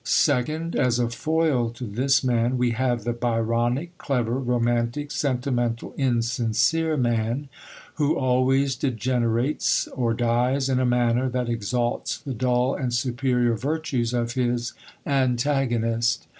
Second, 0.03 0.75
as 0.75 0.97
a 0.97 1.11
foil 1.11 1.69
to 1.73 1.83
this 1.85 2.23
man, 2.23 2.57
we 2.57 2.71
have 2.71 3.03
the 3.03 3.13
Byronic, 3.13 3.95
clever, 3.99 4.39
romantic, 4.39 5.11
sentimental, 5.11 5.93
insincere 5.95 6.97
man 6.97 7.49
who 7.97 8.17
always 8.17 8.75
degenerates 8.75 9.85
or 9.89 10.15
dies 10.15 10.69
in 10.69 10.79
a 10.79 10.87
manner 10.87 11.29
that 11.29 11.49
exalts 11.49 12.17
the 12.17 12.33
dull 12.33 12.73
and 12.73 12.91
superior 12.91 13.53
virtues 13.53 14.11
of 14.11 14.33
his 14.33 14.73
antagonist. 15.05 16.25